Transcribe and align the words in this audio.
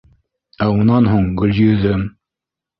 Ә 0.65 0.69
унан 0.77 1.11
һуң— 1.13 1.29
Гөлйөҙөм!.. 1.43 2.11